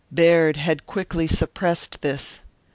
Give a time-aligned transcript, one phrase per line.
[0.11, 2.41] Baird had quickly suppressed this.